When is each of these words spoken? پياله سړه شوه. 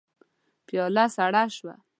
پياله 0.65 1.05
سړه 1.15 1.43
شوه. 1.55 1.75